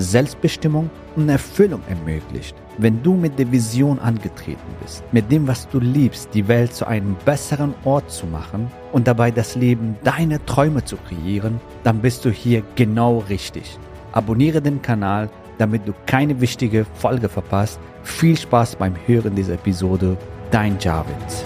[0.00, 2.56] Selbstbestimmung und Erfüllung ermöglicht.
[2.78, 6.86] Wenn du mit der Vision angetreten bist, mit dem, was du liebst, die Welt zu
[6.86, 12.24] einem besseren Ort zu machen und dabei das Leben deiner Träume zu kreieren, dann bist
[12.24, 13.78] du hier genau richtig.
[14.12, 15.28] Abonniere den Kanal,
[15.58, 17.78] damit du keine wichtige Folge verpasst.
[18.02, 20.16] Viel Spaß beim Hören dieser Episode.
[20.50, 21.44] Dein Javins.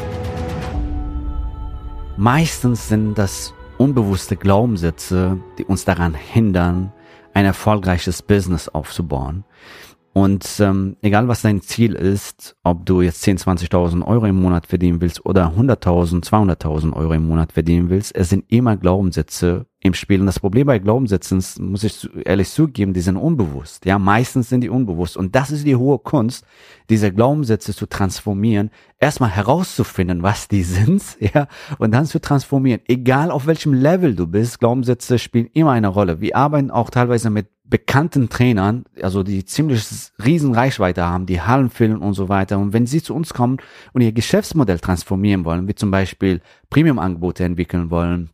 [2.17, 6.93] Meistens sind das unbewusste Glaubenssätze, die uns daran hindern,
[7.35, 9.45] ein erfolgreiches Business aufzubauen.
[10.15, 14.69] Und ähm, egal was dein Ziel ist, ob du jetzt 10, 20.000 Euro im Monat
[14.69, 19.93] verdienen willst oder 100.000, 200.000 Euro im Monat verdienen willst, es sind immer Glaubenssätze im
[19.93, 20.19] Spiel.
[20.19, 23.85] Und das Problem bei Glaubenssätzen, muss ich ehrlich zugeben, die sind unbewusst.
[23.85, 25.17] Ja, meistens sind die unbewusst.
[25.17, 26.47] Und das ist die hohe Kunst,
[26.89, 32.81] diese Glaubenssätze zu transformieren, erstmal herauszufinden, was die sind, ja, und dann zu transformieren.
[32.89, 36.21] Egal auf welchem Level du bist, Glaubenssätze spielen immer eine Rolle.
[36.21, 39.87] Wir arbeiten auch teilweise mit bekannten Trainern, also die ziemlich
[40.25, 42.59] riesen Reichweite haben, die Hallen füllen und so weiter.
[42.59, 43.59] Und wenn sie zu uns kommen
[43.93, 48.31] und ihr Geschäftsmodell transformieren wollen, wie zum Beispiel Premium-Angebote entwickeln wollen,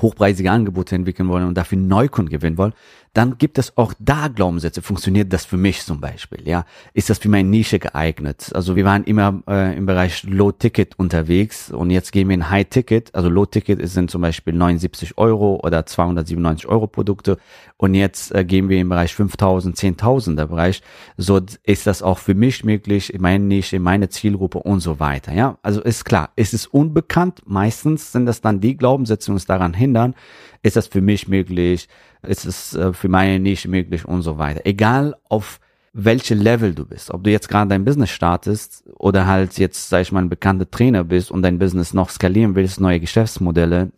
[0.00, 2.72] hochpreisige Angebote entwickeln wollen und dafür Neukunden gewinnen wollen,
[3.12, 4.82] dann gibt es auch da Glaubenssätze.
[4.82, 6.46] Funktioniert das für mich zum Beispiel?
[6.46, 8.52] Ja, ist das für meine Nische geeignet?
[8.54, 12.50] Also wir waren immer äh, im Bereich Low Ticket unterwegs und jetzt gehen wir in
[12.50, 13.12] High Ticket.
[13.14, 17.38] Also Low Ticket sind zum Beispiel 79 Euro oder 297 Euro Produkte
[17.80, 20.82] und jetzt äh, gehen wir im Bereich 5000, 10.000er Bereich.
[21.16, 25.00] So ist das auch für mich möglich, in meine Nische, in meine Zielgruppe und so
[25.00, 25.32] weiter.
[25.32, 27.40] Ja, also ist klar, es ist unbekannt.
[27.46, 30.14] Meistens sind das dann die Glaubenssätze, die uns daran hindern.
[30.62, 31.88] Ist das für mich möglich?
[32.22, 34.60] Ist es äh, für meine Nische möglich und so weiter.
[34.64, 35.58] Egal auf
[35.94, 37.10] welche Level du bist.
[37.10, 40.70] Ob du jetzt gerade dein Business startest oder halt jetzt, sag ich mal, ein bekannter
[40.70, 43.90] Trainer bist und dein Business noch skalieren willst, neue Geschäftsmodelle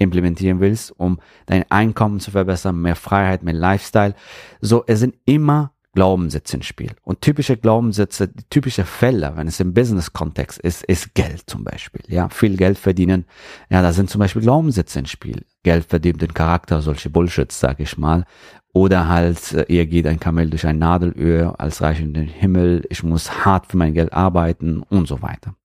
[0.00, 4.14] implementieren willst, um dein Einkommen zu verbessern, mehr Freiheit, mehr Lifestyle.
[4.60, 6.92] So, es sind immer Glaubenssätze ins Spiel.
[7.02, 12.02] Und typische Glaubenssätze, typische Fälle, wenn es im Business-Kontext ist, ist Geld zum Beispiel.
[12.06, 13.24] Ja, viel Geld verdienen.
[13.70, 15.44] Ja, da sind zum Beispiel Glaubenssätze ins Spiel.
[15.64, 18.24] Geld verdient den Charakter, solche Bullshits, sag ich mal.
[18.72, 22.84] Oder halt, äh, ihr geht ein Kamel durch ein Nadelöhr als Reich in den Himmel,
[22.88, 25.56] ich muss hart für mein Geld arbeiten und so weiter.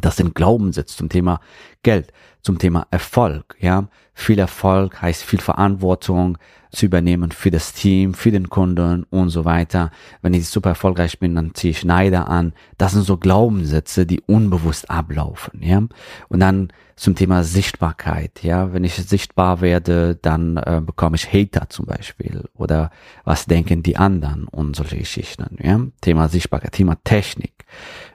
[0.00, 1.40] Das sind Glaubenssätze zum Thema
[1.82, 2.12] Geld,
[2.42, 3.88] zum Thema Erfolg, ja.
[4.16, 6.38] Viel Erfolg heißt viel Verantwortung
[6.70, 9.90] zu übernehmen für das Team, für den Kunden und so weiter.
[10.22, 12.52] Wenn ich super erfolgreich bin, dann ziehe ich Neider an.
[12.78, 15.82] Das sind so Glaubenssätze, die unbewusst ablaufen, ja.
[16.28, 18.72] Und dann zum Thema Sichtbarkeit, ja.
[18.72, 22.90] Wenn ich sichtbar werde, dann äh, bekomme ich Hater zum Beispiel oder
[23.24, 25.80] was denken die anderen und solche Geschichten, ja.
[26.00, 27.64] Thema Sichtbarkeit, Thema Technik,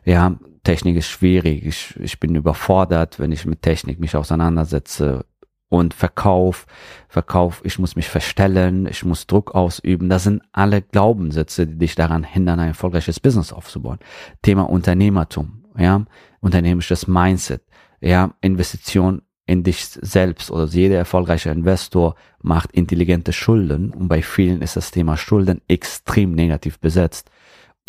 [0.06, 1.66] ja Technik ist schwierig.
[1.66, 5.26] Ich, ich bin überfordert, wenn ich mit Technik mich auseinandersetze.
[5.72, 6.66] Und Verkauf,
[7.08, 10.10] Verkauf, ich muss mich verstellen, ich muss Druck ausüben.
[10.10, 14.00] Das sind alle Glaubenssätze, die dich daran hindern, ein erfolgreiches Business aufzubauen.
[14.42, 16.06] Thema Unternehmertum, ja,
[16.40, 17.62] unternehmerisches Mindset,
[18.02, 24.62] ja, Investition in dich selbst oder jeder erfolgreiche Investor macht intelligente Schulden und bei vielen
[24.62, 27.32] ist das Thema Schulden extrem negativ besetzt.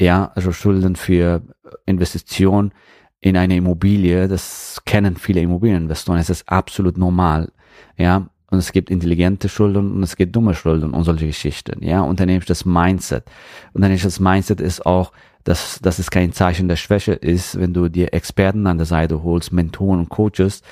[0.01, 1.43] Ja, also Schulden für
[1.87, 2.73] Investition
[3.21, 7.53] in eine Immobilie, das kennen viele Immobilieninvestoren, es ist absolut normal.
[7.97, 11.85] Ja, und es gibt intelligente Schulden und es gibt dumme Schulden und solche Geschichten.
[11.85, 13.25] Ja, unternehmerisches Mindset.
[13.75, 15.13] Unternehmerisches Mindset ist auch,
[15.45, 19.23] dass, dass es kein Zeichen der Schwäche ist, wenn du dir Experten an der Seite
[19.23, 20.63] holst, Mentoren und Coaches.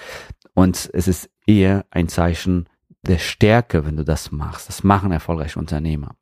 [0.54, 2.68] Und es ist eher ein Zeichen
[3.02, 4.68] der Stärke, wenn du das machst.
[4.68, 6.16] Das machen erfolgreiche Unternehmer.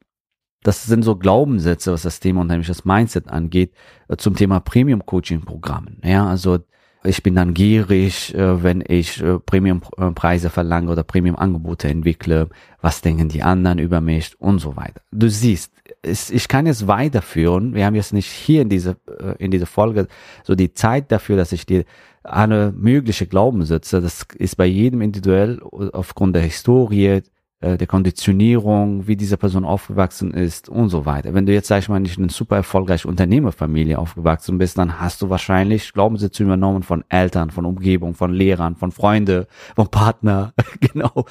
[0.67, 3.73] Das sind so Glaubenssätze, was das Thema unternehmerisches Mindset angeht,
[4.09, 5.99] äh, zum Thema Premium-Coaching-Programmen.
[6.03, 6.59] Ja, also
[7.05, 12.49] ich bin dann gierig, äh, wenn ich äh, Premium-Preise verlange oder Premium-Angebote entwickle.
[12.81, 15.03] Was denken die anderen über mich und so weiter.
[15.13, 15.73] Du siehst,
[16.03, 17.73] ich kann jetzt weiterführen.
[17.73, 18.97] Wir haben jetzt nicht hier in dieser
[19.39, 20.09] in dieser Folge
[20.43, 21.85] so die Zeit dafür, dass ich dir
[22.25, 27.23] alle mögliche Glaubenssätze, das ist bei jedem individuell aufgrund der Historie,
[27.61, 31.33] äh, der Konditionierung, wie diese Person aufgewachsen ist und so weiter.
[31.33, 35.01] Wenn du jetzt, sag ich mal, nicht in einer super erfolgreichen Unternehmerfamilie aufgewachsen bist, dann
[35.01, 40.53] hast du wahrscheinlich Glaubenssätze übernommen von Eltern, von Umgebung, von Lehrern, von Freunde, von Partner,
[40.81, 41.25] genau.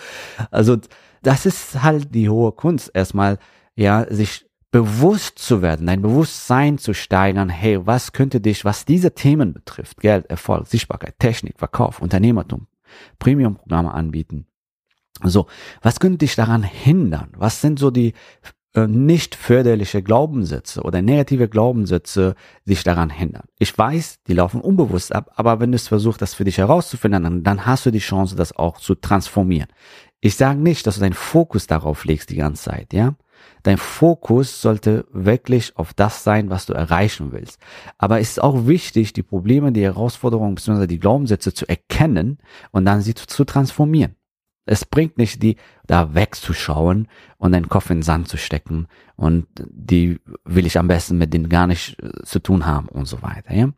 [0.50, 0.78] Also
[1.22, 3.38] das ist halt die hohe Kunst, erstmal
[3.76, 9.14] ja sich bewusst zu werden, dein Bewusstsein zu steigern, hey, was könnte dich, was diese
[9.14, 12.68] Themen betrifft, Geld, Erfolg, Sichtbarkeit, Technik, Verkauf, Unternehmertum,
[13.20, 14.48] Premium-Programme anbieten.
[15.24, 15.48] So,
[15.82, 17.30] was könnte dich daran hindern?
[17.38, 18.14] Was sind so die
[18.76, 22.36] äh, nicht förderliche Glaubenssätze oder negative Glaubenssätze
[22.66, 23.46] sich daran hindern.
[23.58, 27.42] Ich weiß, die laufen unbewusst ab, aber wenn du es versuchst, das für dich herauszufinden,
[27.42, 29.70] dann, hast du die Chance, das auch zu transformieren.
[30.20, 33.16] Ich sage nicht, dass du deinen Fokus darauf legst die ganze Zeit, ja.
[33.64, 37.60] Dein Fokus sollte wirklich auf das sein, was du erreichen willst.
[37.98, 40.86] Aber es ist auch wichtig, die Probleme, die Herausforderungen bzw.
[40.88, 42.40] die Glaubenssätze zu erkennen
[42.72, 44.16] und dann sie zu transformieren.
[44.66, 47.08] Es bringt nicht, die da wegzuschauen
[47.38, 51.34] und den Kopf in den Sand zu stecken und die will ich am besten mit
[51.34, 53.54] denen gar nicht äh, zu tun haben und so weiter.
[53.54, 53.70] Ja?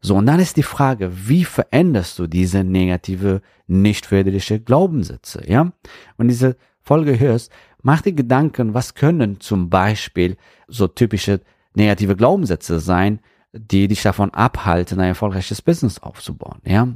[0.00, 5.44] So, und dann ist die Frage, wie veränderst du diese negative, nicht förderliche Glaubenssätze?
[5.46, 5.72] Ja?
[6.16, 7.50] Und diese Folge hörst,
[7.82, 10.36] mach dir Gedanken, was können zum Beispiel
[10.66, 11.40] so typische
[11.74, 13.20] negative Glaubenssätze sein,
[13.52, 16.60] die dich davon abhalten, ein erfolgreiches Business aufzubauen.
[16.64, 16.88] Ja?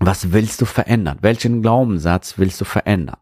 [0.00, 1.18] Was willst du verändern?
[1.20, 3.18] Welchen Glaubenssatz willst du verändern?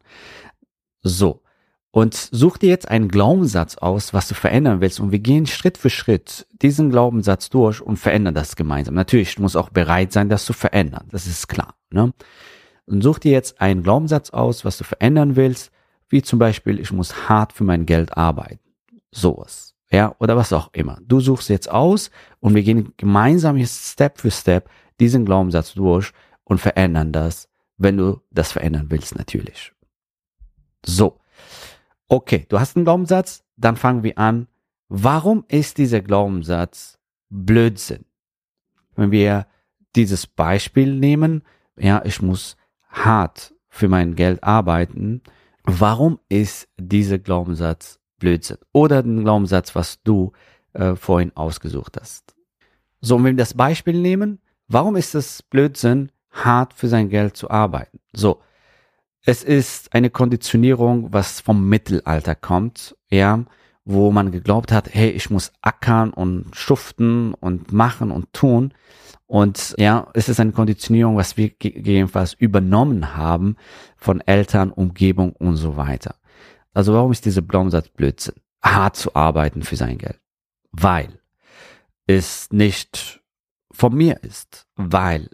[1.03, 1.43] So.
[1.91, 5.01] Und such dir jetzt einen Glaubenssatz aus, was du verändern willst.
[5.01, 8.95] Und wir gehen Schritt für Schritt diesen Glaubenssatz durch und verändern das gemeinsam.
[8.95, 11.09] Natürlich, du musst auch bereit sein, das zu verändern.
[11.11, 11.75] Das ist klar.
[11.91, 12.13] Ne?
[12.87, 15.73] Und such dir jetzt einen Glaubenssatz aus, was du verändern willst.
[16.09, 18.61] Wie zum Beispiel, ich muss hart für mein Geld arbeiten.
[19.11, 19.75] Sowas.
[19.91, 20.99] Ja, oder was auch immer.
[21.03, 24.71] Du suchst jetzt aus und wir gehen gemeinsam jetzt Step für Step
[25.01, 26.13] diesen Glaubenssatz durch
[26.49, 29.73] und verändern das, wenn du das verändern willst, natürlich.
[30.85, 31.21] So.
[32.09, 34.49] Okay, du hast einen Glaubenssatz, dann fangen wir an.
[34.89, 36.99] Warum ist dieser Glaubenssatz
[37.29, 38.07] Blödsinn?
[38.97, 39.47] Wenn wir
[39.95, 41.43] dieses Beispiel nehmen,
[41.77, 42.57] ja, ich muss
[42.89, 45.23] hart für mein Geld arbeiten.
[45.65, 48.59] Warum ist dieser Glaubenssatz Blödsinn?
[48.73, 50.33] Oder den Glaubenssatz, was du
[50.73, 52.35] äh, vorhin ausgesucht hast.
[53.01, 57.37] So, und wenn wir das Beispiel nehmen, warum ist es Blödsinn, hart für sein Geld
[57.37, 58.01] zu arbeiten.
[58.13, 58.41] So.
[59.25, 63.45] Es ist eine Konditionierung, was vom Mittelalter kommt, ja,
[63.85, 68.73] wo man geglaubt hat, hey, ich muss ackern und schuften und machen und tun.
[69.27, 73.57] Und ja, es ist eine Konditionierung, was wir gegebenenfalls übernommen haben
[73.97, 76.15] von Eltern, Umgebung und so weiter.
[76.73, 78.37] Also warum ist diese Blomsatz Blödsinn?
[78.63, 80.21] Hart zu arbeiten für sein Geld.
[80.73, 81.21] Weil
[82.07, 83.21] es nicht
[83.71, 84.67] von mir ist.
[84.77, 85.29] Weil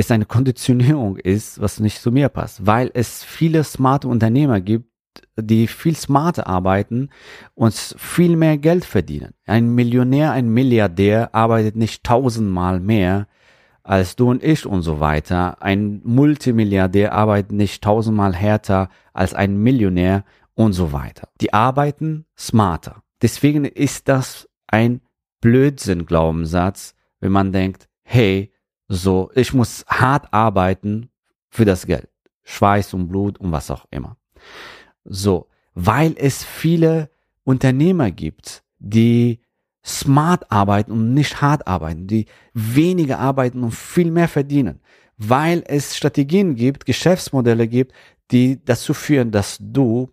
[0.00, 4.90] es eine Konditionierung ist, was nicht zu mir passt, weil es viele smarte Unternehmer gibt,
[5.36, 7.10] die viel smarter arbeiten
[7.54, 9.34] und viel mehr Geld verdienen.
[9.46, 13.26] Ein Millionär, ein Milliardär arbeitet nicht tausendmal mehr
[13.82, 15.62] als du und ich und so weiter.
[15.62, 20.24] Ein Multimilliardär arbeitet nicht tausendmal härter als ein Millionär
[20.54, 21.28] und so weiter.
[21.40, 23.02] Die arbeiten smarter.
[23.22, 25.00] Deswegen ist das ein
[25.40, 28.52] Blödsinn-Glaubenssatz, wenn man denkt, hey,
[28.92, 31.10] so, ich muss hart arbeiten
[31.48, 32.08] für das Geld.
[32.42, 34.16] Schweiß und Blut und was auch immer.
[35.04, 37.08] So, weil es viele
[37.44, 39.38] Unternehmer gibt, die
[39.86, 44.80] smart arbeiten und nicht hart arbeiten, die weniger arbeiten und viel mehr verdienen,
[45.16, 47.92] weil es Strategien gibt, Geschäftsmodelle gibt,
[48.32, 50.10] die dazu führen, dass du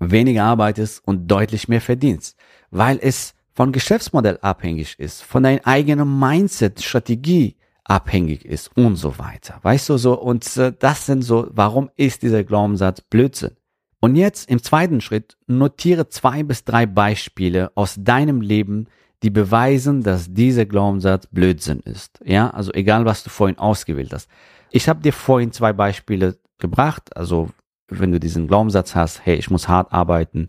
[0.00, 2.36] weniger arbeitest und deutlich mehr verdienst,
[2.72, 9.18] weil es von Geschäftsmodell abhängig ist, von deinem eigenen Mindset, Strategie abhängig ist und so
[9.18, 9.58] weiter.
[9.62, 13.56] Weißt du so, und äh, das sind so, warum ist dieser Glaubenssatz Blödsinn?
[14.00, 18.88] Und jetzt im zweiten Schritt notiere zwei bis drei Beispiele aus deinem Leben,
[19.22, 22.18] die beweisen, dass dieser Glaubenssatz Blödsinn ist.
[22.24, 24.28] Ja, also egal, was du vorhin ausgewählt hast.
[24.70, 27.16] Ich habe dir vorhin zwei Beispiele gebracht.
[27.16, 27.50] Also
[27.88, 30.48] wenn du diesen Glaubenssatz hast, hey, ich muss hart arbeiten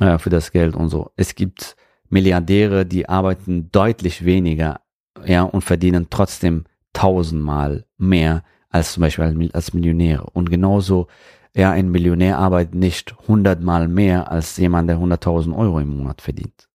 [0.00, 1.12] äh, für das Geld und so.
[1.16, 1.76] Es gibt
[2.12, 4.80] Milliardäre, die arbeiten deutlich weniger,
[5.24, 10.26] ja, und verdienen trotzdem tausendmal mehr als zum Beispiel als Millionäre.
[10.32, 11.06] Und genauso,
[11.56, 16.68] ja, ein Millionär arbeitet nicht hundertmal mehr als jemand, der hunderttausend Euro im Monat verdient.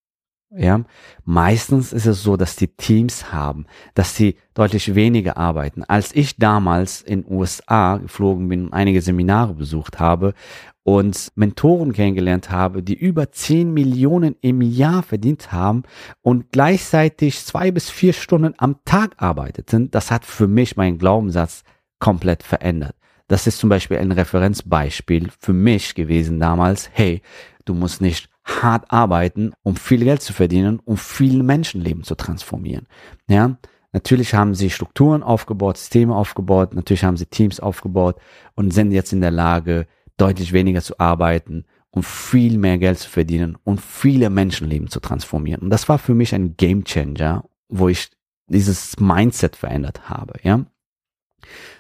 [0.60, 0.82] Ja,
[1.24, 5.84] meistens ist es so, dass die Teams haben, dass sie deutlich weniger arbeiten.
[5.84, 10.34] Als ich damals in USA geflogen bin und einige Seminare besucht habe
[10.82, 15.84] und Mentoren kennengelernt habe, die über 10 Millionen im Jahr verdient haben
[16.24, 21.66] und gleichzeitig zwei bis vier Stunden am Tag arbeiteten, das hat für mich meinen Glaubenssatz
[22.00, 22.96] komplett verändert.
[23.28, 26.90] Das ist zum Beispiel ein Referenzbeispiel für mich gewesen damals.
[26.94, 27.22] Hey,
[27.66, 32.88] du musst nicht hart arbeiten, um viel Geld zu verdienen, um viel Menschenleben zu transformieren.
[33.30, 33.58] Ja,
[33.92, 38.18] natürlich haben sie Strukturen aufgebaut, Systeme aufgebaut, natürlich haben sie Teams aufgebaut
[38.56, 39.88] und sind jetzt in der Lage,
[40.18, 45.62] deutlich weniger zu arbeiten und viel mehr Geld zu verdienen und viele Menschenleben zu transformieren.
[45.62, 48.10] Und das war für mich ein Game Changer, wo ich
[48.48, 50.66] dieses Mindset verändert habe, ja.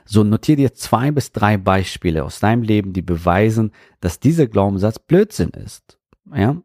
[0.06, 5.00] So notier dir zwei bis drei Beispiele aus deinem Leben, die beweisen, dass dieser Glaubenssatz
[5.00, 5.97] Blödsinn ist,
[6.34, 6.62] ja.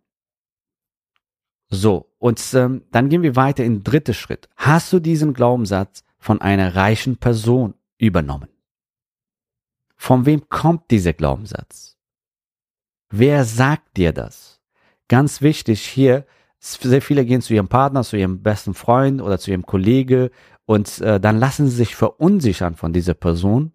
[1.69, 4.49] So, und ähm, dann gehen wir weiter in den dritten Schritt.
[4.57, 8.49] Hast du diesen Glaubenssatz von einer reichen Person übernommen?
[9.97, 11.97] Von wem kommt dieser Glaubenssatz?
[13.09, 14.61] Wer sagt dir das?
[15.09, 16.26] Ganz wichtig hier,
[16.59, 20.31] sehr viele gehen zu ihrem Partner, zu ihrem besten Freund oder zu ihrem Kollege
[20.64, 23.73] und äh, dann lassen sie sich verunsichern von dieser Person.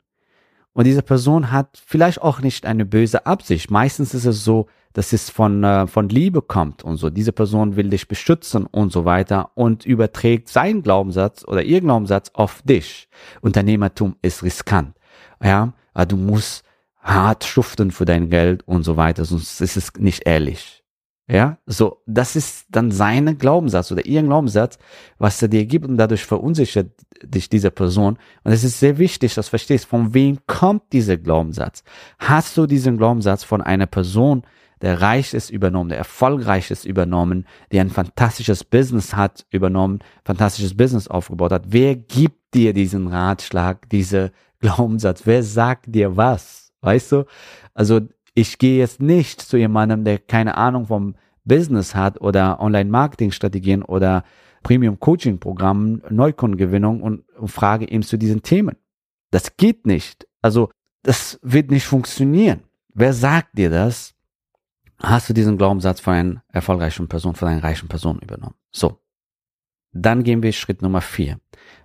[0.73, 3.71] Und diese Person hat vielleicht auch nicht eine böse Absicht.
[3.71, 4.67] Meistens ist es so,
[4.97, 7.11] dass es von, äh, von Liebe kommt und so.
[7.11, 12.31] Diese Person will dich beschützen und so weiter und überträgt seinen Glaubenssatz oder ihr Glaubenssatz
[12.33, 13.07] auf dich.
[13.41, 14.95] Unternehmertum ist riskant.
[15.39, 15.73] Ja,
[16.07, 16.65] du musst
[16.99, 20.83] hart schuften für dein Geld und so weiter, sonst ist es nicht ehrlich.
[21.29, 24.79] Ja, so, das ist dann seine Glaubenssatz oder ihr Glaubenssatz,
[25.19, 26.89] was er dir gibt und dadurch verunsichert
[27.21, 28.17] dich diese Person.
[28.43, 31.83] Und es ist sehr wichtig, dass du verstehst, von wem kommt dieser Glaubenssatz?
[32.17, 34.41] Hast du diesen Glaubenssatz von einer Person,
[34.81, 40.75] der reich ist, übernommen, der erfolgreich ist, übernommen, der ein fantastisches Business hat, übernommen, fantastisches
[40.75, 41.65] Business aufgebaut hat.
[41.69, 45.21] Wer gibt dir diesen Ratschlag, diese Glaubenssatz?
[45.25, 46.71] Wer sagt dir was?
[46.81, 47.25] Weißt du?
[47.73, 48.01] Also
[48.33, 54.23] ich gehe jetzt nicht zu jemandem, der keine Ahnung vom Business hat oder Online-Marketing-Strategien oder
[54.63, 58.75] Premium-Coaching-Programmen, Neukundengewinnung und, und frage ihm zu diesen Themen.
[59.31, 60.27] Das geht nicht.
[60.41, 60.69] Also
[61.03, 62.63] das wird nicht funktionieren.
[62.93, 64.13] Wer sagt dir das?
[64.99, 68.55] Hast du diesen Glaubenssatz von einer erfolgreichen Person, von einer reichen Person übernommen.
[68.71, 68.99] So.
[69.93, 71.39] Dann gehen wir Schritt Nummer vier.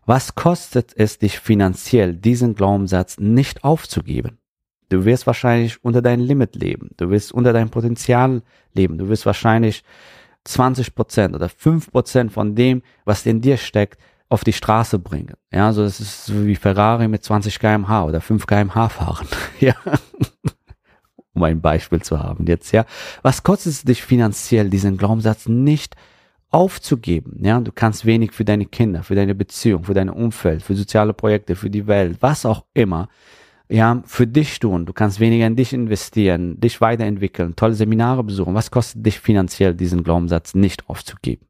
[0.04, 4.38] Was kostet es dich finanziell, diesen Glaubenssatz nicht aufzugeben?
[4.88, 6.90] Du wirst wahrscheinlich unter dein Limit leben.
[6.98, 8.42] Du wirst unter dein Potenzial
[8.74, 8.98] leben.
[8.98, 9.84] Du wirst wahrscheinlich
[10.44, 15.34] 20 Prozent oder 5 Prozent von dem, was in dir steckt, auf die Straße bringen.
[15.50, 19.28] Ja, also das ist so wie Ferrari mit 20 kmh oder 5 kmh fahren.
[19.60, 19.74] ja
[21.42, 22.84] um ein Beispiel zu haben jetzt, ja.
[23.22, 25.96] Was kostet es dich finanziell, diesen Glaubenssatz nicht
[26.50, 27.40] aufzugeben?
[27.42, 31.12] Ja, du kannst wenig für deine Kinder, für deine Beziehung, für dein Umfeld, für soziale
[31.12, 33.08] Projekte, für die Welt, was auch immer.
[33.68, 34.84] Ja, für dich tun.
[34.84, 38.54] Du kannst weniger in dich investieren, dich weiterentwickeln, tolle Seminare besuchen.
[38.54, 41.46] Was kostet dich finanziell, diesen Glaubenssatz nicht aufzugeben?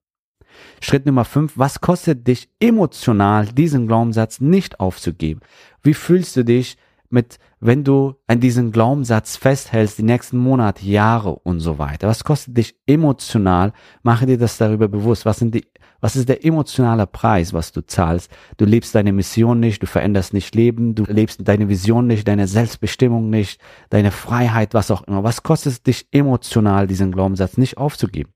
[0.80, 5.40] Schritt Nummer fünf, was kostet dich emotional, diesen Glaubenssatz nicht aufzugeben?
[5.82, 6.76] Wie fühlst du dich,
[7.12, 12.09] mit, wenn du an diesen Glaubenssatz festhältst, die nächsten Monate, Jahre und so weiter?
[12.09, 13.73] Was kostet dich emotional?
[14.02, 15.26] Mache dir das darüber bewusst.
[15.26, 15.66] Was sind die,
[16.00, 18.31] was ist der emotionale Preis, was du zahlst?
[18.57, 22.49] Du lebst deine Mission nicht, du veränderst nicht Leben, du lebst deine Vision nicht, deine
[22.49, 25.23] Selbstbestimmung nicht, deine Freiheit, was auch immer.
[25.23, 28.33] Was kostet es dich emotional, diesen Glaubenssatz nicht aufzugeben?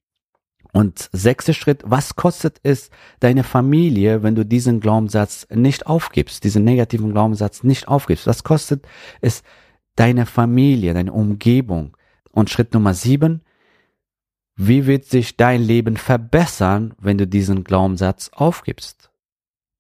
[0.77, 2.91] Und sechster Schritt, was kostet es
[3.21, 8.27] deine Familie, wenn du diesen Glaubenssatz nicht aufgibst, diesen negativen Glaubenssatz nicht aufgibst?
[8.27, 8.87] Was kostet
[9.23, 9.43] es
[9.95, 11.97] deine Familie, deine Umgebung?
[12.31, 13.41] Und Schritt Nummer sieben,
[14.55, 19.11] wie wird sich dein Leben verbessern, wenn du diesen Glaubenssatz aufgibst?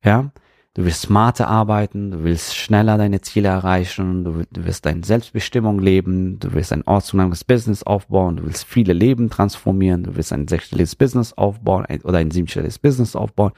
[0.02, 0.32] Ja,
[0.76, 5.78] Du willst smarter arbeiten, du willst schneller deine Ziele erreichen, du, du wirst deine Selbstbestimmung
[5.78, 10.46] leben, du willst ein ortsunabhängiges Business aufbauen, du willst viele Leben transformieren, du willst ein
[10.46, 13.52] sechsstelliges Business aufbauen oder ein siebenstelliges Business aufbauen.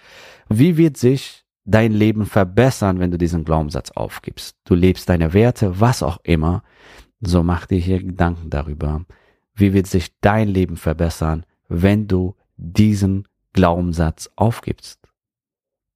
[0.49, 4.57] Wie wird sich dein Leben verbessern, wenn du diesen Glaubenssatz aufgibst?
[4.63, 6.63] Du lebst deine Werte, was auch immer.
[7.21, 9.05] So mach dir hier Gedanken darüber.
[9.57, 15.01] Wie wird sich dein Leben verbessern, wenn du diesen Glaubenssatz aufgibst?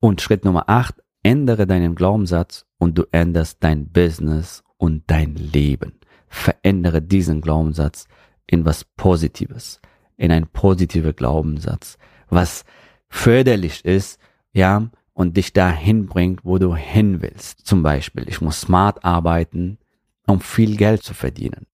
[0.01, 6.01] Und Schritt Nummer acht, Ändere deinen Glaubenssatz und du änderst dein Business und dein Leben.
[6.29, 8.07] Verändere diesen Glaubenssatz
[8.47, 9.81] in was Positives,
[10.17, 11.97] in einen positiven Glaubenssatz,
[12.29, 12.65] was
[13.09, 14.19] förderlich ist,
[14.53, 17.67] ja, und dich dahin bringt, wo du hin willst.
[17.67, 19.79] Zum Beispiel, ich muss smart arbeiten,
[20.27, 21.67] um viel Geld zu verdienen.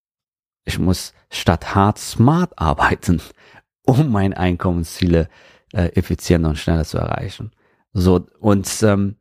[0.64, 3.22] Ich muss statt hart smart arbeiten,
[3.82, 5.28] um meine Einkommensziele
[5.72, 7.52] äh, effizienter und schneller zu erreichen.
[7.92, 9.16] So, und ähm,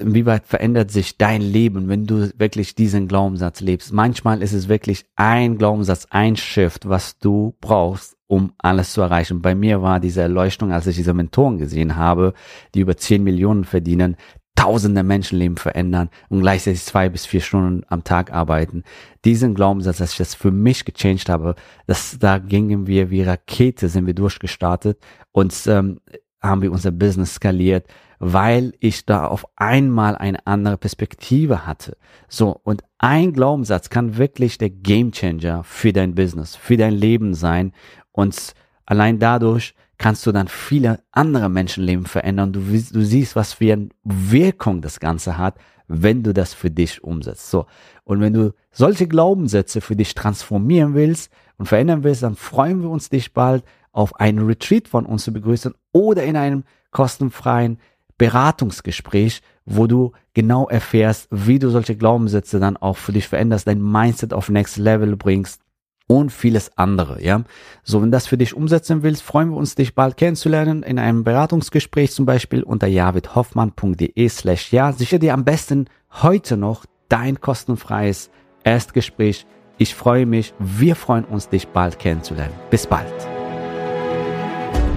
[0.00, 3.92] inwieweit verändert sich dein Leben, wenn du wirklich diesen Glaubenssatz lebst?
[3.92, 9.42] Manchmal ist es wirklich ein Glaubenssatz, ein Shift, was du brauchst, um alles zu erreichen.
[9.42, 12.34] Bei mir war diese Erleuchtung, als ich diese Mentoren gesehen habe,
[12.74, 14.16] die über 10 Millionen verdienen,
[14.60, 18.82] tausende Menschenleben verändern und gleichzeitig zwei bis vier Stunden am Tag arbeiten.
[19.24, 21.54] Diesen Glaubenssatz, dass ich das für mich gechanged habe,
[21.86, 24.98] dass da gingen wir wie Rakete, sind wir durchgestartet
[25.32, 26.00] und ähm,
[26.40, 27.86] haben wir unser Business skaliert
[28.20, 31.96] weil ich da auf einmal eine andere Perspektive hatte.
[32.28, 37.72] So, und ein Glaubenssatz kann wirklich der Gamechanger für dein Business, für dein Leben sein.
[38.12, 38.52] Und
[38.84, 42.52] allein dadurch kannst du dann viele andere Menschenleben verändern.
[42.52, 45.56] Du, du siehst, was für eine Wirkung das Ganze hat,
[45.88, 47.50] wenn du das für dich umsetzt.
[47.50, 47.66] So.
[48.04, 52.90] Und wenn du solche Glaubenssätze für dich transformieren willst und verändern willst, dann freuen wir
[52.90, 57.78] uns dich bald auf einen Retreat von uns zu begrüßen oder in einem kostenfreien
[58.18, 63.82] Beratungsgespräch, wo du genau erfährst, wie du solche Glaubenssätze dann auch für dich veränderst, dein
[63.82, 65.62] Mindset auf Next Level bringst
[66.06, 67.44] und vieles andere, ja.
[67.84, 71.22] So, wenn das für dich umsetzen willst, freuen wir uns, dich bald kennenzulernen in einem
[71.22, 74.92] Beratungsgespräch zum Beispiel unter javidhoffmann.de slash ja.
[74.92, 75.86] Sicher dir am besten
[76.22, 78.30] heute noch dein kostenfreies
[78.64, 79.46] Erstgespräch.
[79.78, 82.54] Ich freue mich, wir freuen uns, dich bald kennenzulernen.
[82.70, 83.39] Bis bald.